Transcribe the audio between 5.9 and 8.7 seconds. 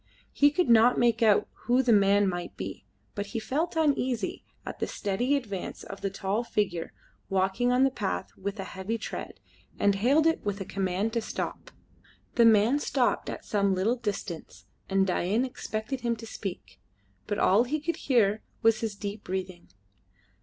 the tall figure walking on the path with a